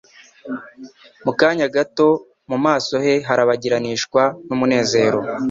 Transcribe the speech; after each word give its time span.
Mu 1.25 1.31
kanya 1.39 1.67
gato, 1.75 2.09
mu 2.49 2.57
maso 2.65 2.93
he 3.03 3.13
harabagiranishwa 3.27 4.21
n'umunezero 4.47 5.19